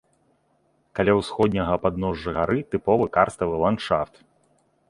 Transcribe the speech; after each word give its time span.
Каля 0.99 1.13
ўсходняга 1.19 1.75
падножжа 1.85 2.29
гары 2.39 2.59
тыповы 2.73 3.05
карставы 3.19 3.55
ландшафт. 3.67 4.15